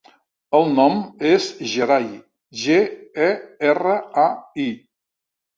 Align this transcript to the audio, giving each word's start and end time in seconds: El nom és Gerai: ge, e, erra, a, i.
El 0.59 0.63
nom 0.77 0.95
és 1.31 1.49
Gerai: 1.73 2.09
ge, 2.63 2.79
e, 3.29 3.31
erra, 3.75 3.95
a, 4.27 4.29
i. 4.69 4.71